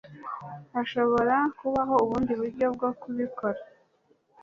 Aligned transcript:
Hashobora 0.73 1.35
kubaho 1.59 1.93
ubundi 2.03 2.31
buryo 2.39 2.65
bwo 2.75 2.89
kubikora 3.01 3.59